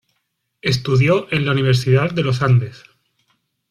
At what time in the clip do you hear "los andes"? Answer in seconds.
2.23-2.81